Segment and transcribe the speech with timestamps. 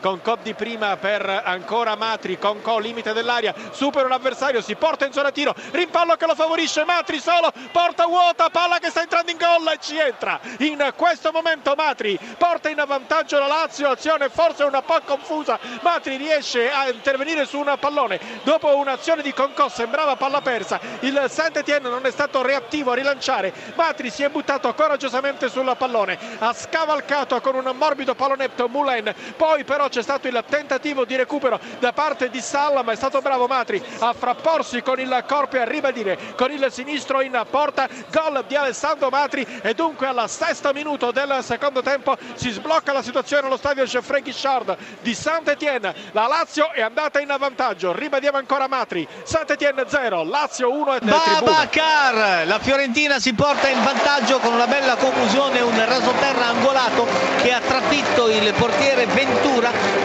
[0.00, 5.12] Concò di prima per ancora Matri, Concò limite dell'aria, supera un avversario, si porta in
[5.12, 9.36] zona tiro, rimpallo che lo favorisce, Matri solo, porta vuota, palla che sta entrando in
[9.36, 10.40] gol e ci entra.
[10.60, 16.16] In questo momento Matri porta in vantaggio la Lazio, azione forse un po' confusa, Matri
[16.16, 21.90] riesce a intervenire su un pallone, dopo un'azione di Concò sembrava palla persa, il Saint-Étienne
[21.90, 27.38] non è stato reattivo a rilanciare, Matri si è buttato coraggiosamente sul pallone, ha scavalcato
[27.42, 32.30] con un morbido pallonetto Moulin, poi però c'è stato il tentativo di recupero da parte
[32.30, 36.18] di Salla ma è stato bravo Matri a frapporsi con il corpo e a ribadire
[36.36, 37.88] con il sinistro in porta.
[38.10, 39.46] Gol di Alessandro Matri.
[39.62, 44.22] E dunque al sesto minuto del secondo tempo si sblocca la situazione allo stadio Geoffrey
[44.22, 45.94] Guichard di Saint-Étienne.
[46.12, 49.06] La Lazio è andata in vantaggio ribadiamo ancora Matri.
[49.24, 54.96] Saint-Étienne 0 Lazio 1 e Babacar la Fiorentina si porta in vantaggio con una bella
[54.96, 57.06] conclusione un rasoterra angolato
[57.42, 59.59] che ha trafitto il portiere Ventura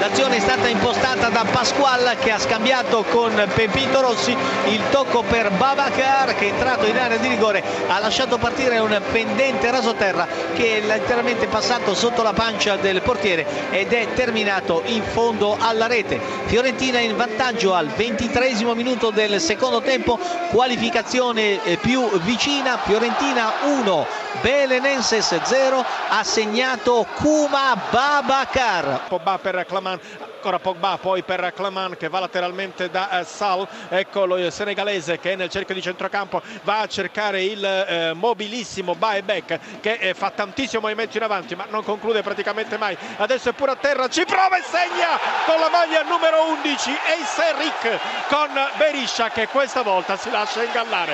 [0.08, 4.38] l'azione è stata impostata da Pasquale che ha scambiato con Pepito Rossi.
[4.66, 9.02] Il tocco per Babacar che è entrato in area di rigore ha lasciato partire un
[9.12, 15.02] pendente rasoterra che è letteralmente passato sotto la pancia del portiere ed è terminato in
[15.02, 16.22] fondo alla rete.
[16.46, 24.06] Fiorentina in vantaggio al ventitresimo minuto del secondo tempo qualificazione eh, più vicina Fiorentina 1
[24.42, 30.00] Belenenses 0 ha segnato Kuma Babacar Pogba per Claman
[30.46, 33.68] ancora Pogba poi per Claman che va lateralmente da eh, Sal.
[33.90, 38.94] Ecco lo senegalese che è nel cerchio di centrocampo va a cercare il eh, mobilissimo
[38.94, 42.96] Baebek che eh, fa tantissimo movimento in avanti ma non conclude praticamente mai.
[43.18, 48.00] Adesso è pure a terra ci prova e segna con la maglia numero 11 Eiseric
[48.28, 51.14] con Beriscia che questa volta si lascia ingallare